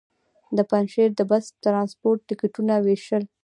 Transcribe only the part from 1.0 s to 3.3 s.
د بس ټرانسپورټ ټکټونه وېشل.